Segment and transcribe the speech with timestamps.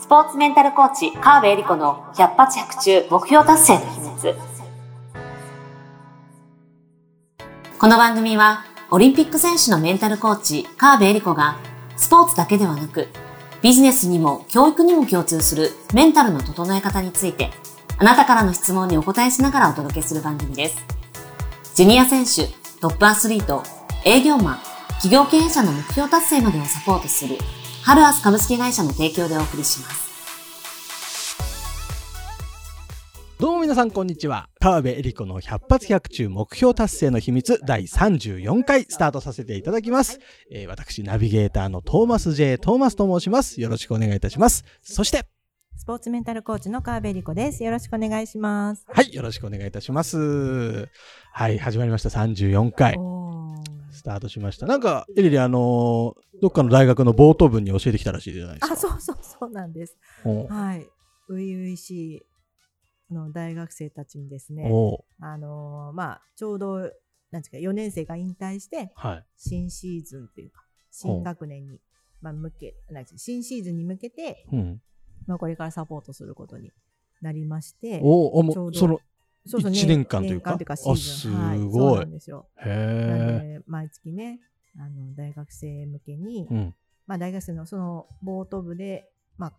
[0.00, 4.34] スポーツメンタルコーチ、川辺恵里子の百発百中目標達成の秘密。
[7.80, 11.58] この番組は、オリンピック選手のメンタルコーチ、川辺恵里子が、
[11.96, 13.08] スポーツだけではなく、
[13.60, 17.50] ビジネスにも教育にも共通するメンタルの整え方について、
[17.98, 20.76] あなたからの質問にお答えしながらお届けする番組です。
[21.74, 22.46] ジュニア選手、
[22.80, 23.64] トップアスリート、
[24.04, 24.58] 営業マン、
[25.02, 27.36] 企業経営者の目標達成までをサポートする、
[27.82, 30.08] ハルアス株式会社の提供でお送りします。
[33.40, 34.48] どうも皆さんこんにちは。
[34.60, 40.18] 川辺恵里子の百発百中目標達成の秘密第34回スタートさせていただきます。
[40.50, 42.58] えー私、ナビゲーターのトーマス J.
[42.58, 43.60] トーマスと申します。
[43.60, 44.64] よろしくお願いいたします。
[44.82, 45.24] そして、
[45.76, 47.62] スポーツメンタルコーチの川辺理子です。
[47.62, 48.84] よろしくお願いします。
[48.88, 50.88] はい、よろしくお願いいたします。
[51.32, 52.98] はい、始まりました34回。
[54.08, 54.66] タートしました。
[54.66, 58.72] なんか、エリリ、あのーどっかの大学の冒頭文に教えてきたらしいじゃないですか。
[58.72, 59.96] あ、そうそうそうなんです。
[60.48, 60.86] はい。
[61.26, 62.22] 初々しい
[63.10, 64.70] あの大学生たちにですね、
[65.20, 66.78] あのーまあ、ちょうど、
[67.32, 69.24] なんですか、4年生が引退して、はい。
[69.36, 70.62] 新シーズンっていうか、
[70.92, 71.80] 新学年に、
[72.20, 74.80] まあ、向け、なんですか新シーズンに向けて、うん。
[75.26, 76.70] まあ、これからサポートすることに
[77.20, 79.00] なりまして、おおもう、その、
[79.48, 80.52] そうそう一年間というか？
[80.52, 81.36] 年間シーズン。
[81.36, 82.48] あはいすごいそうなんですよ。
[82.56, 82.72] なへん
[83.46, 83.58] え。
[83.58, 84.40] で毎月ね
[84.78, 86.74] あの大学生向けに、うん。
[87.06, 89.52] まあ、大学生のそのボート部で、まあ、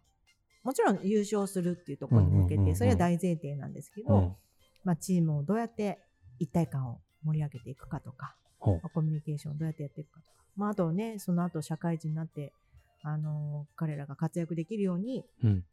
[0.63, 4.35] もちろん優勝するっていうところに向けてそれは大前提なんですけど、うん。
[4.83, 5.97] まあ、チームをどうやって
[6.37, 12.53] 一体感を盛り上げていくかとか、ほうまあコミュニケーションをどうやってやっていくかとか、まあ、あとねその後社会人になって、
[13.01, 15.65] あの彼らが活躍できるように、うん。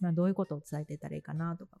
[0.00, 1.76] まあ、どういうことを伝えていったらいいかなとか、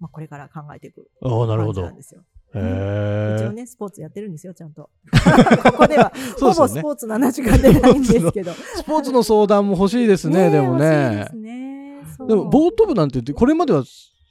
[0.00, 1.82] まあ、これから考えていくああ、なるほど。
[1.82, 2.24] へ感じなんですよ。
[2.54, 3.36] え。
[3.38, 4.90] 一応ね、スポーツやってるんですよ、ちゃんと。
[5.64, 8.52] ここでは、ほぼスポーツの話が出ないんですけど。
[8.76, 11.36] スポーツの相談も欲しいですね、 でもねです。
[11.36, 12.02] ね。
[12.26, 13.82] でも、ボート部なんて言って、これまでは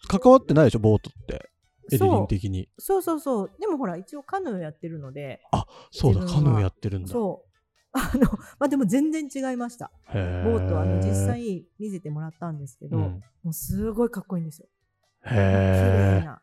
[0.08, 1.50] 関わってないでしょ、ボートって。
[1.92, 2.68] エリリン的に。
[2.78, 3.52] そうそうそう。
[3.60, 5.42] でもほら、一応カヌーやってるので、
[5.92, 7.10] そうだ、カヌーやってるんだ。
[7.10, 7.48] そう。
[7.94, 9.92] あの、まあ、でも全然違いました。
[10.10, 14.68] へボート、あの、実へ際見せてもらったんですけど、うんもうすごいかっこいいんですよ。
[15.24, 16.26] 綺え麗。
[16.26, 16.42] な。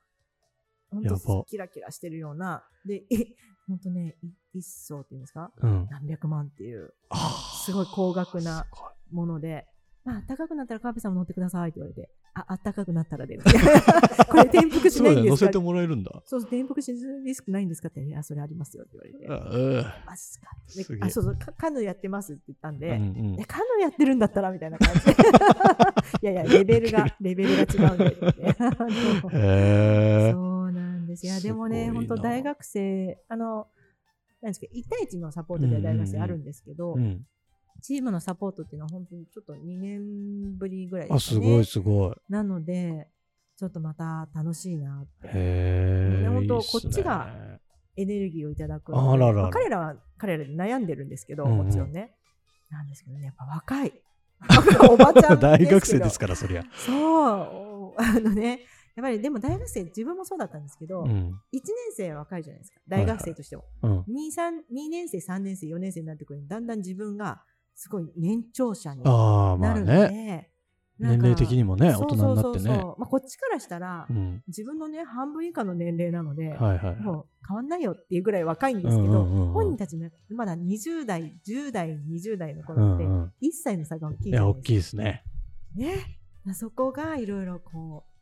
[0.91, 2.65] 本やば当キラキラしてるような。
[2.87, 3.35] で、え、
[3.67, 5.53] 本当ね、い一層っていうんですか？
[5.57, 5.87] うん。
[5.91, 7.17] 何百万っていうあ
[7.65, 8.67] すごい高額な
[9.11, 9.67] もので、
[10.05, 13.39] まあ、高くなったらカーペさんも乗ってくださいって言われて、あ、あったかくなったらで。
[14.29, 15.31] これ転覆しないんですか？
[15.31, 16.23] 乗せてもらえるんだ。
[16.27, 17.89] そう転覆しるリスクないんですか？
[17.89, 19.57] って、いや、それありますよって言われて。
[19.57, 24.53] うんマジかすあ、そうそう、カカヌーやってますって言ったんで、うんうんえカヌーやってるんだったら？
[24.53, 25.13] みたいな感じで。
[26.21, 28.55] いやいや、レベルが、レベルが違うんでって。
[30.33, 31.25] そうなんです。
[31.27, 33.69] いや、でもね、本当大学生、あの、
[34.43, 37.27] なんですか、1対1のサポートでは大学生あるんですけど、うん。
[37.85, 41.41] チームのサポートっていうのは本当にちょっと2年ぶりぐらいあ、ですかね。
[41.43, 42.15] すごいすごい。
[42.31, 43.09] なので、
[43.59, 45.29] ちょっとまた楽しいなって。
[45.29, 46.23] へえ。
[46.23, 47.29] ね本当こっちが
[47.97, 52.15] エネルギーをいただくあらららまあ彼らは彼らで悩んでるんですけど、うんうんもちろんね。
[52.71, 53.93] なんですけどね、やっぱ若い。
[54.91, 56.65] おばちゃん大学生ですかから、そりゃ。
[56.73, 58.03] そう。
[58.03, 58.61] あのね、
[58.97, 61.41] やっぱりでも大学生、自分もそうだったんですけど、1うん。
[61.53, 61.63] 年
[61.93, 62.81] 生は若いじゃないですか。
[62.89, 63.65] 大学生としても。
[63.83, 64.01] うん。
[64.01, 67.45] 2, 3 2年生、3年生、4年生になってくるとだんだん自分が
[67.75, 70.51] すごい年長者になるので、ね。
[70.99, 72.43] 年齢的にもね、そう大人になってね。
[72.43, 74.43] そうそうそうまあ、こっちからしたら、うん。
[74.47, 76.97] 自分のね、半分以下の年齢なので、はいはいはい。
[77.01, 83.25] もう変わんないよっていうぐらい若いんですけど、うんうんうんうん本人たちね、まだ20代、10代、20代のう頃って、んうん。
[83.43, 85.25] 1歳の差が大きいいや、大じゃないきいですね。
[85.75, 86.55] ね。
[86.55, 88.14] そこがいろいろこう、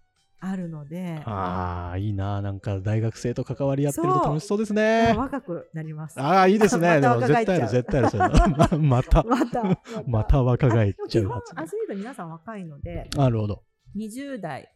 [0.45, 2.43] あるので、ああ、いいな。
[2.43, 5.17] なんか大学生と関わり合ってると楽しそうですまねあ。
[5.17, 6.21] 若くなります。
[6.21, 7.01] ああ、いいですね。
[7.01, 7.55] でも若返絶っちゃう。
[7.55, 8.11] 対ある、絶対ある。
[8.11, 9.63] そういうの また、また、
[10.05, 13.63] また若返っちゃうアスリート皆さん若いので、なるほど。
[13.97, 14.69] 20代、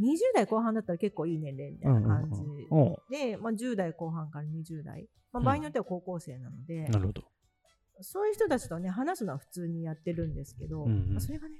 [0.00, 2.40] 20代後半だったら結構いい年齢みたいな感じ。
[2.40, 5.44] うんうんで、まあ、10代後半から20代、まあ、うん。
[5.44, 7.22] 場合によっては高校生なので、なるほど。
[8.00, 11.10] そういう人たちとね、話すのは普通にやってるんですけど、うんうん。
[11.12, 11.56] まあそれがね、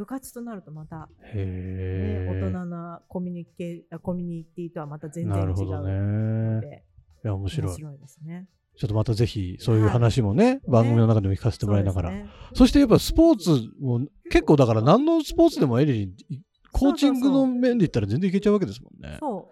[0.00, 2.42] 部活となるとまた、ね、へえ。
[2.42, 6.84] 大人なコミュニケあコミュニティとはまた全然違うので、ね。
[7.22, 7.76] いや、面白い。
[7.76, 8.48] ですね。
[8.78, 12.08] ちょっとまたぜひ、そういう話もね、番組の中でも聞かせてもらいながら。
[12.08, 14.00] そうですねそしてやっぱスポーツも、
[14.30, 16.42] 結構だから何のスポーツでもエリリン、
[16.72, 19.18] コーチングの面で言ったら全然いけちゃうわけですもんね。
[19.20, 19.50] そ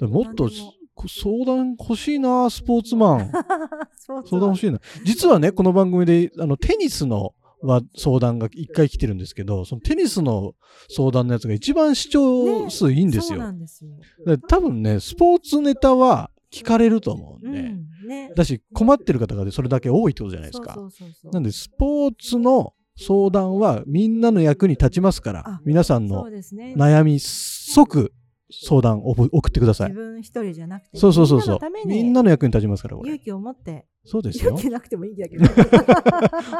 [0.00, 0.08] う。
[0.08, 3.30] もっと相談欲しいな、 スポーツマン。
[4.06, 4.80] 相談欲しいな。
[5.04, 10.54] 実はね、この番組で、あの、テニスのは相談が一回来てるんですけど、そのテニスの
[10.88, 13.36] 相談のやつが一番視聴数いいんですよ。
[13.36, 13.92] そうなんですよ。
[14.48, 18.32] 多分ね、スポーツネタは聞かれると思うんで、うんね。
[18.36, 20.76] だし困ってる方がそれだけ多いってことじゃないですか。
[21.32, 26.26] なんで、スポーツの相談はみんなの役に立ちますからあ、皆さんの。
[26.76, 28.12] 悩み即
[28.62, 29.88] 相談を送ってください。
[29.90, 31.84] 自分一人じゃなくて、そうそうそうそうみんなのため。
[31.84, 33.18] みにんなの役に立ちますから、勇。
[33.18, 34.62] 気を持って、そうですよ勇。
[34.62, 35.44] 気なくてもいいんだけど。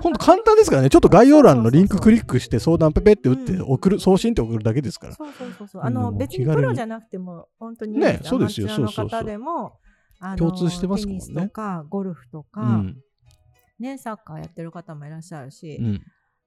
[0.02, 0.90] ほんと簡単ですからね。
[0.90, 5.14] ちょっと概要欄のリンククリックして相談ペペって打ってうん送る、送信って送るだけですから。
[5.14, 5.82] そうそうそうそう。
[5.82, 9.78] うんあの、別にプロじゃなくても、本当にねそうですよそうそうそう方でも、
[10.20, 11.50] あの共通してますもんね
[11.88, 12.96] ゴルフとか、うん。
[13.78, 16.00] ね、サッカーやってる方もいらっしゃるし、うん。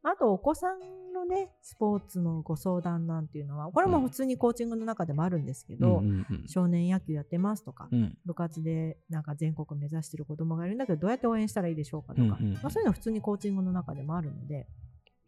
[0.04, 6.04] あとお子さんのね、スポーツのご相談なんていうのは、これも普通にコーチングの中でもあるんですけど、
[6.48, 7.90] 少年野球やってますとか、
[8.26, 14.68] 部活でなんか全国目指してる子供がいるんだけど、どうやって応援したらいいでしょうかとか、まあ、そういうの普通にコーチングの中でもあるので、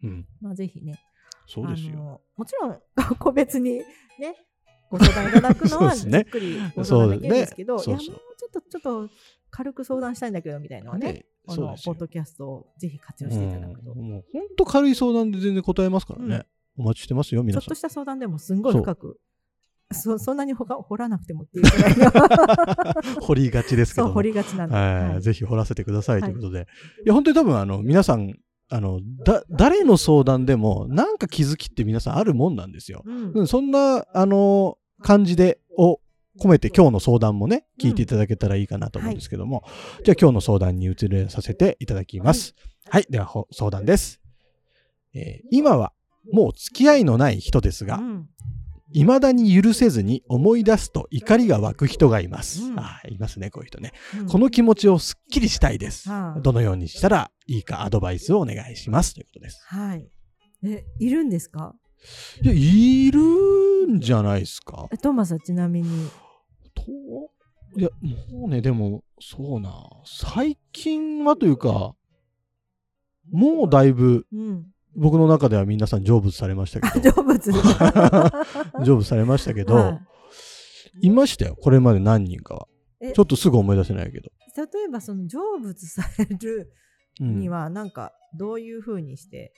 [0.03, 0.27] うん。
[0.41, 0.99] まあ、ぜひね、
[1.47, 1.93] そうですよ。
[1.93, 2.79] あのもちろん
[3.19, 3.79] 個別に
[4.19, 4.35] ね、
[4.89, 9.09] ご相談いただくのは じっくりご相談できるんですけど、そうですねいやもうちょっとちょっと
[9.51, 14.09] 軽く相談したいんだけどみたいなのはね、ねこのポッドキャストをぜひ活用していただくと、うん。
[14.09, 16.45] もう本当軽い相談で全然答えますからね。
[16.77, 17.61] お待ちしてますよ、皆さん。
[17.61, 17.75] ちょっと。
[17.75, 19.19] した相談でもすんごい深く、
[19.91, 22.11] そそんなにほか掘らなくてもっていうくらいの。
[23.25, 24.09] 掘りがちですけども。
[24.09, 25.21] そう掘りがちなんで、はい、はい。
[25.21, 26.67] ぜひ掘らせてくださいということで。
[27.05, 28.35] い、や、本当に多分、あの、皆さん、
[28.69, 33.03] あの、だ、誰の相談でも、なんか気づきって皆さんあるもんなんですよ。
[33.05, 35.99] うんうん、そんな、あの、感じで、を
[36.39, 39.63] 込めて今日の相談もね、聞いていただけたらいいかなと思うんですけども、
[40.03, 42.55] じゃあ今日の相談に移れさせていただきます。
[42.89, 44.21] はい、ではほ相談です。
[45.13, 45.93] えー今は
[46.31, 48.29] もう付き合いのない人ですが、うん
[48.93, 52.63] 未だに許せずに思い出すと怒りが湧く人がいます。
[52.63, 53.93] うんあーいますね、こういう人ね。
[54.19, 56.09] うんこの気持ちをすっきりしたいです。
[56.09, 59.13] はあどのようにしたらいいかアドバイスをお願いします。
[59.13, 59.61] ということです。
[59.67, 60.07] はい
[60.63, 61.75] えいるんですか？
[62.41, 63.19] いや、いる
[63.93, 64.87] んじゃないですか。
[64.91, 66.09] えトーマスはちなみに
[66.73, 66.83] と
[67.77, 67.89] いや、
[68.31, 69.71] もうね、でも、そうな。
[70.05, 71.93] 最近はというか、
[73.31, 74.65] もうだいぶうん
[74.99, 80.01] 僕の中では皆さん成仏されましたけど、 成仏成仏されましたけど、は
[81.01, 81.09] い。
[81.09, 82.67] ましたよ、これまで何人かは。
[82.99, 84.29] えちょっとすぐ思い出せないけど。
[84.57, 86.73] 例えばその成仏される
[87.21, 87.39] うん。
[87.39, 89.53] にはなんかどういうふうにして、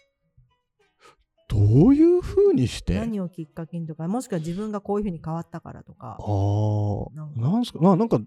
[1.48, 1.58] ど
[1.88, 3.00] ういう風にして？
[3.00, 6.18] 何をきっかけにとかもしくは自分がこういうふうに変わったからとか。
[6.20, 8.22] あ、あ、なんすか、ななんか、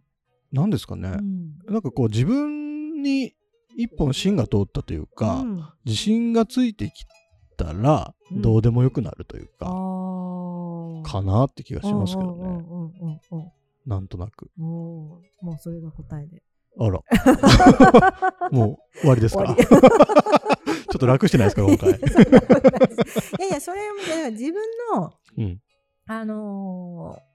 [0.53, 1.09] なんですかね。
[1.09, 1.59] うん。
[1.73, 3.35] なんかこう自分に
[3.77, 7.05] 一本芯が通ったというか、うん自信がついてき
[7.57, 12.43] たらうんどうでもよくなるというあか、ーかなって気がしますけどね。
[12.45, 13.53] うんうんうんうんうん
[13.87, 14.51] なんとなく。
[14.57, 16.43] もうそれが答えで
[16.79, 17.01] あら。
[18.51, 19.45] もう終わりですか？
[19.55, 19.77] ちょ
[20.97, 21.91] っと楽してないですか、今回？
[21.93, 21.93] い
[23.41, 24.55] やいやそれもだから自分
[24.95, 25.61] のうん。
[26.07, 27.35] あのー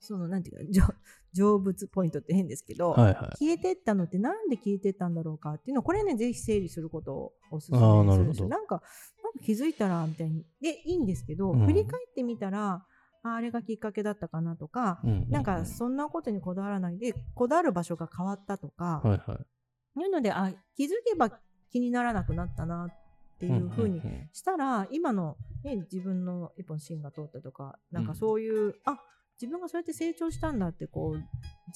[0.00, 0.94] そのなんていうか
[1.32, 3.14] 成仏ポイントって変ですけど、はいはい。
[3.38, 7.82] 消えてったのってなんで消えてったんだろうかっていうのをこれねぜひ整理することをおすすめす。
[7.82, 8.42] るんです。
[8.42, 8.82] よなんか
[9.22, 10.44] なんか気づいたらみたいに。
[10.60, 11.66] でいいんですけど、うん。
[11.66, 12.84] 振り返ってみたら
[13.22, 20.00] ああれがきっかけだったかなとか、うううなんかそんなことにこだわらないでこだわる場所が変わったとか、はいはい。
[20.00, 21.30] いうのであ気づけば
[21.70, 24.28] 気にならなくなったなっていうふうにんんん。
[24.32, 28.98] したら今の、ね、自分の一本芯が通ったとかなんかそういう、あ
[29.40, 31.22] 自分がそうやって成長したんだってこう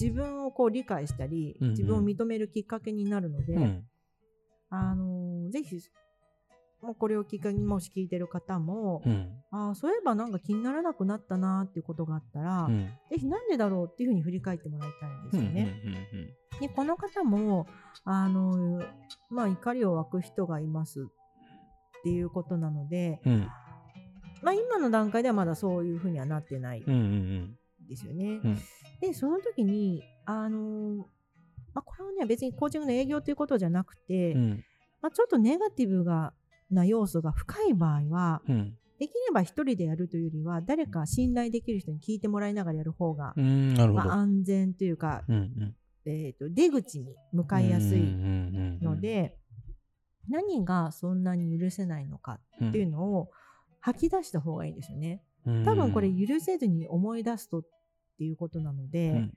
[0.00, 1.70] 自分をこう理解したり、うんうん。
[1.72, 3.84] 自分を認めるきっかけになるので、うん。
[4.70, 5.80] あのーぜひ
[6.82, 9.30] もうこれをきっかけにもし聞いてる方も、うん。
[9.50, 12.86] あーそういえばなんか気にならなくなったなっていうことがあったら、うん。
[13.10, 15.82] ぜひなんでだろうっていうふうに振り返ってもらいたいんですよね。
[15.84, 16.28] うんうん
[16.60, 17.66] でこの方も
[18.04, 18.80] あの、
[19.30, 23.48] まあ、怒りを湧く人がいますっていうことなので、うんうん
[24.42, 26.80] まあ、今の段階ではまだそういうふうにはなってない
[27.88, 28.40] ですよね。
[28.42, 28.58] うん。
[29.00, 31.06] でその時にあの、
[31.74, 34.64] まあ、これはね別にコーチングの営業ということじゃなくて、うん。
[35.00, 36.32] まあ、ちょっとネガティブが
[36.70, 38.76] な要素が深い場合はうん。
[38.98, 44.12] できれば一人でやるというよりは誰か信頼できる人に聞いてもらいながらやる方が、まあ、ど。
[44.12, 45.76] 安全というか、うんうん。
[46.04, 49.36] えー、と出口に向かいやすいのので、
[50.28, 53.30] 何がそんなに許せないのかっていうのを
[53.82, 55.22] 吐き出した方がいいんですよね。
[55.64, 57.62] 多分これ許せずに思い出すとっ
[58.16, 59.32] ていうことなので、うん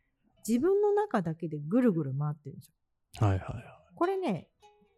[0.47, 2.67] 自分の中だけでぐるぐる回ってるんです
[3.19, 3.27] よ。
[3.27, 4.47] はいはいはこれね、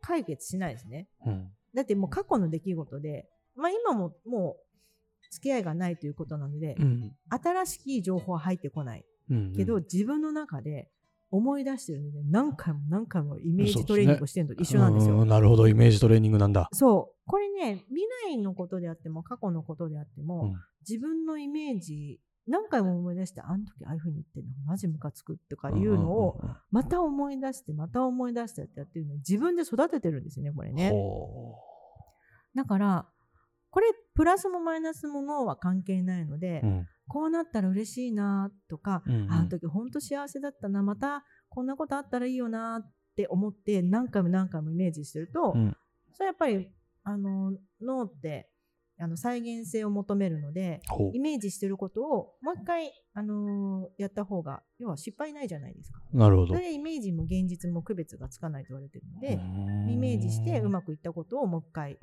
[0.02, 1.08] 解決しないですね。
[1.26, 1.30] い。
[1.30, 9.06] うんだってもう過去の出来事で、まあ今ももう付き合いがないということなので、うん新しい情報は入ってこない。
[9.30, 10.90] うんけど、自分の中で
[11.32, 15.18] 思い出してるので、何回も何回もイメージトレーニングをしてるのと一緒なんですよ。
[15.18, 16.68] うなるほど、イメージトレーニングなんだ。
[16.74, 17.17] そう。
[17.28, 20.56] これね、未来のことであっても、過去のことであっても、うん。
[20.88, 26.40] 自分のイメージ、何回も思い出して、あの時ああいう風に言ってるの、マジムカつくとかいうのを、
[26.72, 30.90] また思い出して、また思い出してってやってるのに、自分で育ててるんですよね、これうんね。
[30.90, 31.56] ほ
[32.56, 33.08] だから
[33.70, 45.78] これプラスもマイナスも脳は関係ないので、うん、こうなったら嬉しいなとか、うんうん、あの時本当幸せだったなまたこんなことあったらいいよなって思って何回も何回もイメージしてると、うん、
[46.14, 46.72] それやっぱり
[47.08, 48.50] あの脳って
[49.00, 50.82] あの再現性を求めるので
[51.14, 56.02] イメージしてることをもう一回、あのー、やった方が要は失敗ないじゃないですか。
[56.12, 56.48] なるほど。
[56.48, 59.40] それでイメージも現実も区別がつかないと言われてるので
[59.94, 61.98] イメージしてうまくいったことをもう一回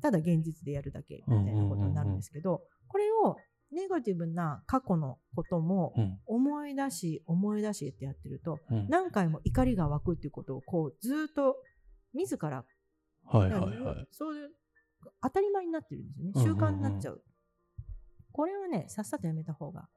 [0.00, 3.36] ただ現実でやるだけみたいなことになるんですけど、これを
[3.72, 5.94] ネガティブな過去のことも
[6.26, 8.58] 思い出し、思い出しってやってると、
[8.88, 11.56] 何回も怒りが湧くっていうことをこうずっと
[12.14, 12.64] 自ら、
[13.26, 14.50] はいはいはい、そういう
[15.22, 16.32] 当たり前になってるんですよね。
[16.34, 17.22] 習慣になっちゃう,、
[18.32, 19.88] これはねさっさとやめた方が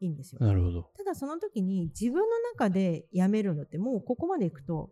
[0.00, 0.40] いいんですよ。
[0.40, 0.90] なるほど。
[0.96, 4.90] ただその時に自分の中でやめるのってもうここまでいくと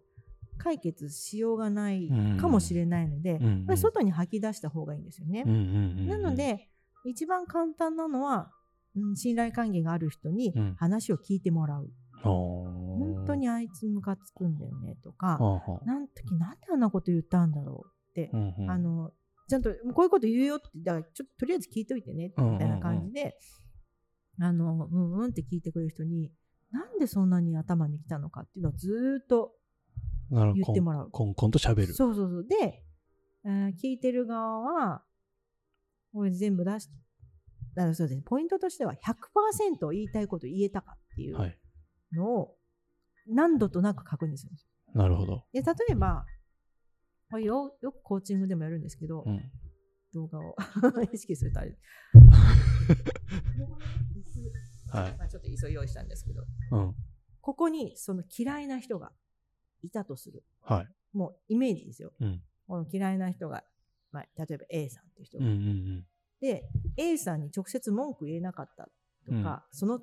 [0.59, 5.45] 解決しようがないかもしれないので、うんうん、外に吐き出した方がいいんですよね。
[5.45, 6.69] なので
[7.05, 8.53] 一番簡単なのは、
[8.97, 11.85] うん、信頼関係がある人に話を聞いてもらう。
[11.85, 11.91] うん、
[12.23, 12.78] 本
[13.29, 15.39] 当にあいつムカつくんだよねとか、
[15.85, 19.13] なん時なんであんなこと言ったんだろうって、うんうん、あの
[19.49, 23.37] ちゃんとこういうこと言うよってだからちょっととりあえず聞いといてねみたいな感じで、
[24.41, 26.31] あのうんうんって聞いてくれる人に
[26.71, 29.53] なんでそんなに頭にきたのかっていうのをずっと
[30.31, 31.11] 言ってもらう。
[31.11, 31.95] コンコンと喋る。
[31.95, 32.47] そうそうそう。
[32.47, 32.83] で、
[33.45, 35.03] えー、聞いてる側は、
[36.13, 36.91] これ全部出し、
[37.75, 38.17] だそうです。
[38.17, 41.39] ね、ポイントとしては100%言いたいこと言えたかっていう
[42.13, 42.57] のを
[43.29, 44.71] 何度となく確認するんですよ。
[44.95, 45.45] なるほど。
[45.53, 46.25] で例えば、
[47.31, 49.43] これよよくコーチングでもやるんですけど、うん、
[50.15, 50.55] 動画を
[51.13, 51.77] 意識するとあれ。
[54.91, 56.43] はいまあ、ちょっと急い用意したんですけど、
[56.73, 56.95] うん、
[57.43, 59.13] ここにその嫌いな人が
[59.83, 60.45] いたとする。
[60.63, 60.89] はい。
[61.13, 62.13] もうイメージですよ。
[62.21, 63.65] うん、この嫌いな人が、
[64.13, 66.07] まあ、例えば A さんっていう人が、うんうんうん。
[66.41, 68.91] で、A さんに直接文句言えなかった
[69.27, 70.01] とか、うん、その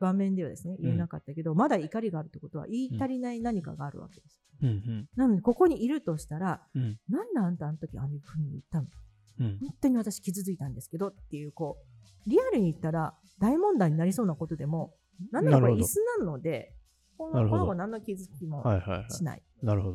[0.00, 4.40] 場面ではですね、言えなかったけど、うん、まだ怒りがあるってことは言い足りない何かがあるわけです。
[4.62, 8.86] うんうん、なので、ここにいるとしたら、うん、なんであんたあの時ああいうふうに言ったの、
[9.40, 11.78] うん、本当に私傷ついたんですけどっていう、こ
[12.26, 14.94] う、リアルに言ったら大問題になりそうなことでも、
[15.30, 16.74] なんだろう、椅子なので、
[17.18, 18.64] この子何の気づきも
[19.10, 19.42] しない。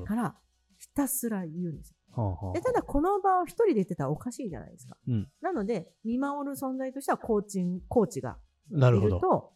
[0.06, 0.36] から、
[0.78, 1.98] ひたすら言うんですよ。
[2.54, 4.96] でただ、この場を一人で言ってたらおかしいじゃないですか。
[5.08, 8.38] うん、なので、見守る存在としてはコーチンコーチが
[8.72, 9.55] いると、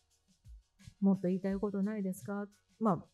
[1.01, 2.46] もっと言いたいことないですか？
[2.79, 3.06] まあ、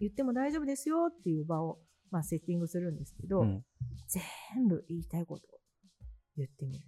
[0.00, 1.78] 言っても大丈夫ですよっていう場を、
[2.10, 3.64] まあ、セッティングするんですけど、うん、
[4.08, 5.58] 全部言いたいことを
[6.36, 6.86] 言ってみるんで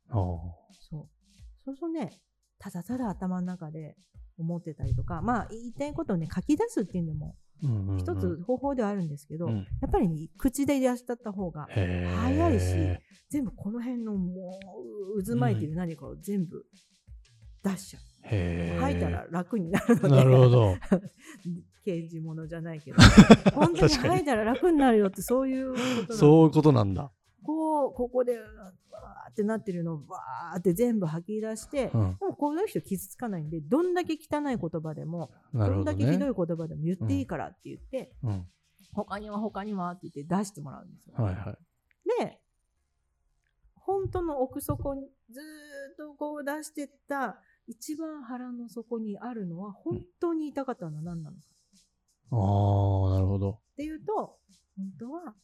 [0.00, 0.42] すよ。
[0.90, 1.08] そう。
[1.64, 2.12] そうするとね、
[2.58, 3.96] ただただ頭の中で
[4.38, 7.36] 思ってたりとか、まあ、言いたいことをね、書き出すっていうのも、
[7.98, 12.66] 一つ方法ではあるんですけど、うん、やっぱり、ね、口でいらっしゃった方が早いし、
[13.30, 14.58] 全部この辺のも
[15.16, 16.64] う渦巻いてる何かを全部
[17.64, 18.02] 出しちゃう。
[18.28, 20.08] 吐いたら楽になるので。
[20.08, 20.74] なるほど。
[21.84, 22.96] 刑事物じゃないけど、
[23.54, 27.12] 本当に吐いたら楽になるよってそういうことそういうことなんだ。
[27.44, 38.46] こう、ここで、わーってなってるのをわーって全部吐き出して、うん、でもこの人傷つかないんで、どんだけ汚い言葉でも、どんだけひどい言葉でも言っていいからって言って、うん、
[38.92, 41.14] 他には他にはって言って出してもらうんですよ。
[41.22, 42.40] はいはい、で、
[43.74, 45.40] 本当の奥底にず
[45.92, 51.42] っとこう出してった一番腹の底にあるのは本当に痛かったのは何なのか。
[52.30, 52.36] あ
[53.08, 53.50] あ、なるほど。
[53.50, 54.38] っていうと、
[54.76, 55.34] 本当は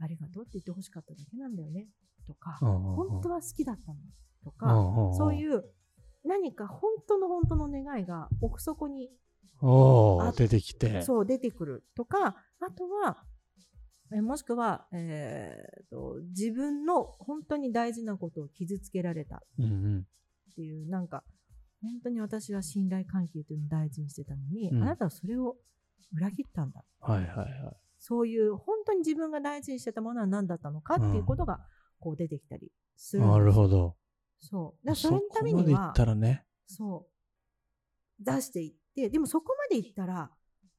[0.00, 1.88] ありがとうって言ってほしかっただけなんだよね
[2.26, 3.98] とか、本当は好きだったの
[4.44, 4.66] とか、
[5.16, 5.64] そういう
[6.24, 9.10] 何か本当の本当の願いが奥底に
[10.36, 11.02] 出てきて。
[11.02, 13.22] そう、出てくるとか、あとは、
[14.12, 21.24] えもしくは、えーと、自分の本当に大事なことを傷つけられたっていう、うんうん、なんか、
[21.82, 25.56] 本当に私は信頼関係というのを大事にしてたのに、うん、あなたはそれを
[26.14, 26.84] 裏切ったんだ。
[27.00, 27.76] はいはいはい。
[27.98, 31.60] そういう本当に自分が大事にしてたものは何だったのかっていうことが
[31.98, 33.96] こう出てきたりする、うん、なるほど。
[34.40, 34.86] そう。
[34.86, 37.06] だそれのためには、ね、そ
[38.20, 38.24] う。
[38.24, 40.30] 出していって、でもそこまでいったら、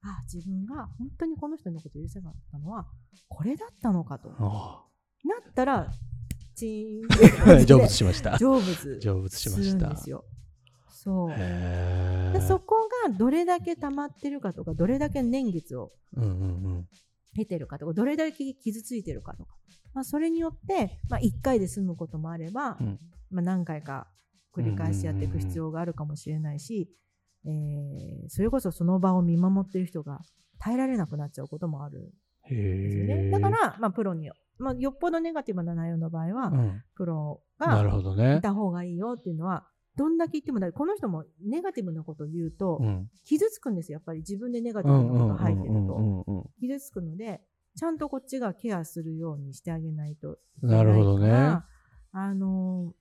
[0.02, 2.86] あ自分が本当にこの人のこと許せなかったのは
[3.28, 4.28] これだったのかと。
[4.30, 5.90] なったら、
[6.54, 8.38] チーン 成仏しました。
[8.38, 9.00] 成仏。
[9.00, 9.96] 成仏しました。
[11.02, 11.28] そう。
[12.32, 15.92] でそこがどれだけ溜まってるかとかどれだけ年月を
[17.34, 19.54] 経てるかとかどれだけ傷ついてるかとか、
[19.94, 22.98] まあ、それによって、まあ、1回で済むこともあれば、うん、
[23.30, 24.08] まあ、何回か
[24.54, 26.90] 繰り返しやっていく必要があるかもしれないし、
[27.46, 30.20] えー、それこそその場を見守ってる人が
[30.58, 32.02] 耐えられなくなっちゃうこともあるん
[32.50, 33.30] ですよね。
[33.30, 39.64] だから、まあ、プロにまあ、よっぽどネガティブな内容の場合は、うん、プロがいた方がいいよっていうのは、
[39.98, 42.80] どんだけ言ってもだこの人もネガティブなことを言うと、
[43.24, 43.96] 傷つくんですよ。
[43.96, 46.46] やっぱり自分でネガティブなことが入ってると。
[46.60, 47.40] 傷つくので、
[47.76, 51.30] ちゃんとこっちがケアするようにしてあげないとなるほどね。
[52.12, 52.94] あの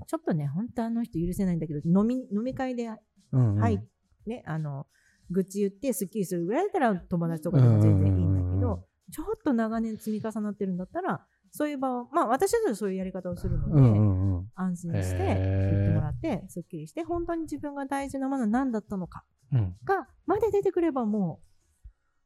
[0.00, 2.88] ー、ちょっとね、本当あの人許せないんだけど、飲み、飲み会で、
[3.32, 3.84] うんうん、はい、
[4.26, 4.86] ね、あの、
[5.30, 19.24] 愚痴言ってスッキリするぐらいだったら友達とかでも全然いいんだけど、ちょっと長年積み重なってるんだったら、そういう場を、まあ私はそういうやり方をするので、うんうんうん、安心して言ってもらって、すっきりして、本当に自分が大事なものは何だったのか
[19.84, 21.40] が、まで出てくればも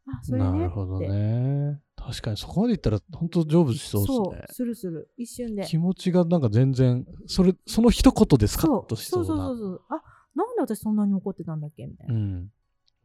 [0.06, 0.50] う、あ、それね。
[0.50, 1.80] なるほどね。
[1.97, 4.16] 確かにそこまでいったら本当成仏しそうですね。
[4.16, 5.11] そう、するする。
[5.16, 5.64] 一瞬で。
[5.64, 9.26] 気持ちがなんか全然、それ、その一言でスカッとしそうな。
[9.26, 9.83] そうそうそうそう。
[9.88, 10.02] あ、
[10.37, 12.14] なんで私そんなに怒ってたんだっけみたいな。
[12.14, 12.50] うん。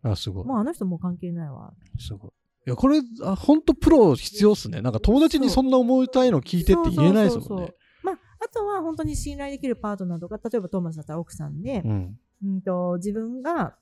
[0.03, 0.45] あ、すごい。
[0.45, 1.73] もうあの人も関係ないわ。
[1.97, 2.31] すごい。
[2.67, 4.81] いや、これ、あ本当プロ必要っすね。
[4.81, 7.73] なんか友達にそんな思いたいの聞いてって言えないですもんね。
[8.03, 13.75] まあ、あとは本当に信頼できるパートナーとか、例えばトーマスだったら奥さんで、うん、うんと自分が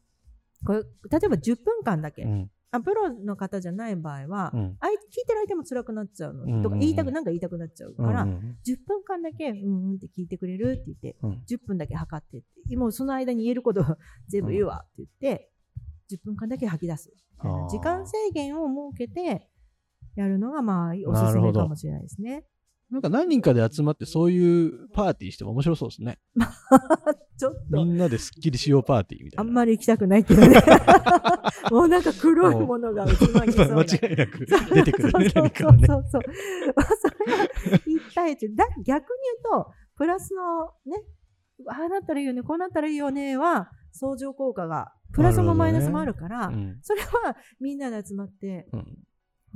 [0.66, 0.86] これ、例
[1.26, 4.72] えば10分間だけ、うん、あプロの方じゃない場合は、うん、聞い
[5.26, 13.84] てる相手も辛くなっちゃうの、うんうん、とか言いたく、なんか言いたくなっちゃうから、うんうん、10分間だけ、うんうんって聞いてくれるって言って、うん、10分だけ測ってって、もうその間に言えること
[14.28, 15.49] 全部言うわって言って、
[16.12, 17.12] 10分間だけ吐き出す。
[17.70, 19.48] 時間制限を設けて
[20.16, 22.46] やるのが、まあ、おすすめかもしれないですね。
[22.92, 26.18] なんか何人かで集まってそういうパーティーしても面白そうですね。
[27.38, 27.62] ちょっと。
[27.72, 29.48] みんなですっきりしようパーティーみたいな。
[29.48, 30.58] あんまり行きたくないけどね。
[31.70, 35.86] もうなんか黒いものがうちまきそう 間違いなく出てくるね、何かね。
[35.86, 36.22] そうそうそう。
[36.24, 37.46] それは
[37.86, 38.56] 一対一。
[38.56, 39.08] だ逆に
[39.54, 41.04] 言うと、プラスのね、
[41.68, 46.56] ああなったらいいよね、こうなったらいいよねは、相乗効果が、プラスもマイナスもあるから、ね。
[46.56, 48.98] うん、それはみんなで集まって、うん。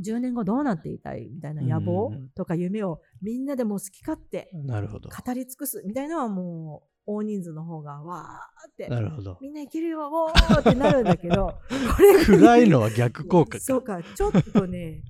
[0.02, 9.38] 10年後どうなっていたいみたいな野望とか夢をみんなでも好き勝手語り尽くすみたいなのはもう大人数の方がわーってなるほど。
[9.42, 11.54] みんな生きるよおーってなるんだけど
[11.96, 15.04] これ暗いのは逆効果そうかちょっとね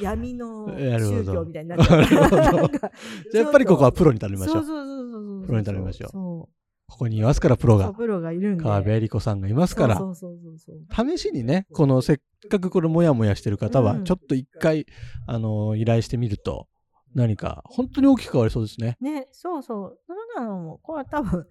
[0.00, 3.36] 闇の宗教みたいになっちゃう。
[3.36, 4.54] やっぱりここはプロに頼みましょう。
[4.56, 6.55] そうそうそうそうプロに頼みましょう
[6.88, 7.92] ここにいますから、プロが。
[7.92, 8.62] プロがいるんで。
[8.62, 9.96] 川辺恵里子さんがいますから。
[9.96, 12.18] そうそうそうそう試しにね、このせっ
[12.48, 14.86] かくこれもやもやしてる方は、ちょっと一回、うん、
[15.26, 16.68] あの、依頼してみると、
[17.14, 18.96] 何か、本当に大きく変わりそうですね。
[19.00, 19.98] ね、そうそう。
[20.06, 21.46] そんなのも、これは多分、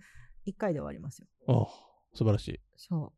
[0.45, 1.27] 一回で終わりますよ。
[1.47, 1.67] あ
[2.13, 2.59] 素晴らしい。
[2.77, 3.13] そ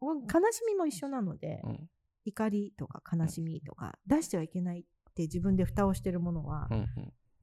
[0.00, 0.04] う。
[0.04, 1.88] 悲しみも一緒なので、うん、
[2.24, 6.86] 怒りとか悲しみとか、出してはいけないって自分で蓋をしてるものは、うんうん、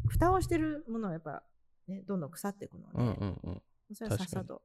[0.08, 1.44] 蓋をしてるものはやっぱ、
[1.88, 3.62] ね、どんどん腐っていくので、うんうんうん
[3.96, 4.62] それはさっさと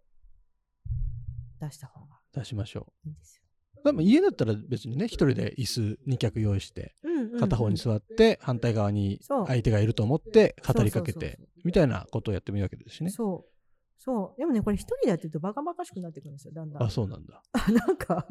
[1.61, 3.09] 出した方が出しましょう。
[3.09, 3.43] いいですよ。
[3.85, 6.95] でも家だったら別にね、一人で椅子2脚用意して、
[7.39, 13.11] 片方に座って、反対側に相手がいると思って語りかけて、みたいなことをやってもいいわけですしね。
[13.11, 13.53] そう。
[13.99, 14.39] そう。
[14.39, 16.83] でもね、これ一人でやってるとバカバカしくなってくるんですよ、だんだん。
[16.83, 17.43] あ、そうなんだ。
[17.73, 18.27] なんか、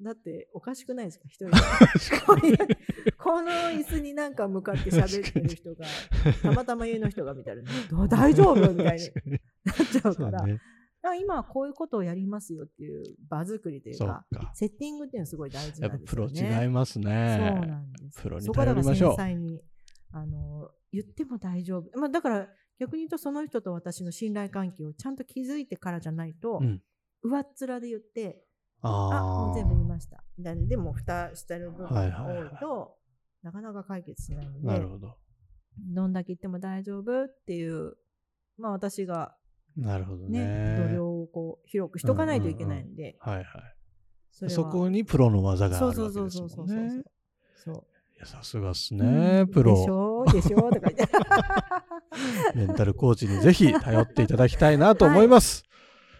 [0.00, 1.52] だっておかしくないですか、一人で。
[3.16, 5.86] この椅子になんか向かって喋ってる人が、
[6.42, 7.68] たまたま家の人が見たら、ね、
[8.08, 8.72] 大丈夫？
[8.72, 10.44] みたいになっちゃうから。
[11.20, 14.24] 今はこういうことをやりますよっていう場作りというか
[14.54, 16.30] セッティングっていうのはすごい大事なんですよね。
[16.32, 17.54] プロ違いますね。
[17.54, 18.22] そうなんです。
[18.22, 19.28] プロに頼りましょう。
[19.34, 19.62] に
[20.10, 21.96] あの言っても大丈夫。
[21.96, 22.48] まあだから
[22.78, 26.82] 逆に言うとその人と私の信頼関係をちゃんと築いてからじゃないと、うん、
[27.22, 28.42] 上っ面で言って
[28.82, 32.88] あもう全部言いましたでも蓋してる部分が多いと、はいはいは
[33.42, 35.16] い、なかなか解決しないのでなるほど
[35.78, 37.96] どんだけ言っても大丈夫っていう
[38.58, 39.34] まあ私が
[39.76, 40.76] なるほどね。
[40.88, 43.74] 度量をこう広くしとかないといけないんで、うんうんうん、はいはい。
[44.30, 46.30] そそこにプロの技があるわけですもんね。
[46.30, 47.04] そうそうそうそう
[47.56, 47.84] そう。
[48.16, 49.74] いやさすがっすね、うん、プロ。
[49.76, 50.24] でしょ？
[50.32, 50.70] でしょ？
[50.70, 51.08] とか言って。
[52.56, 55.64] メンタルコーチにぜひ頼っていただきたいなと思います。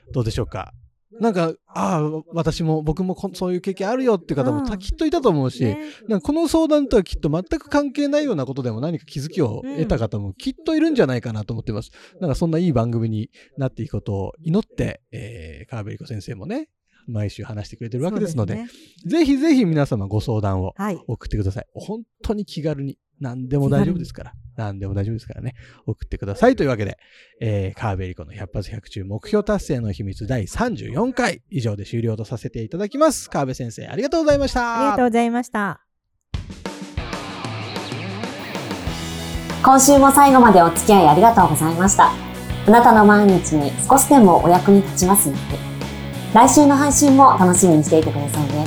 [0.05, 0.75] はい、どうでしょうか？
[1.21, 11.90] なんか、ああ、私も僕もそういう経験あるよっていう方も、うん、きっといたと思うし、ね、なんかこの相談とはきっと全く関係ないようなことでも何か気づきを得た方もきっといるんじゃないかなと思ってます。
[12.21, 16.69] なんかそんないい番組になっていくことを祈って、えー、川辺理子先生もね、
[17.07, 18.69] 毎週話してくれてるわけですので、でね、
[19.07, 20.75] ぜひぜひ皆様ご相談を
[21.07, 21.66] 送ってください。
[21.75, 24.33] はい、本当に気軽に何でも大丈夫ですから。
[24.57, 25.55] 何でも大丈夫ですからね。
[25.87, 26.57] 送ってください。
[26.57, 26.99] というわけで、
[27.40, 33.29] えー、川辺理子の100発100中目標達成の秘密第34回以上で終了とさせていただきます。
[33.29, 34.81] 川辺先生、ありがとうございました。
[34.81, 35.81] ありがとうございました。
[39.62, 42.12] 今週も最後までお付き合いありがとうございました。
[42.66, 45.65] あなたの毎日に少しでもお役に立ちますように。
[46.37, 48.66] 来週の配信も楽しみにしていてくださいね。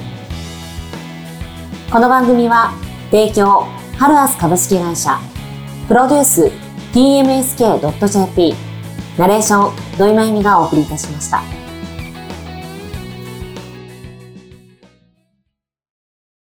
[1.92, 2.74] この番組は、
[3.12, 5.20] 提供、ハルアス株式会社、
[5.88, 6.52] プロデュース
[6.94, 8.56] tmsk.jp、
[9.20, 11.59] ナレーション、土井まゆみがお送りいたしました。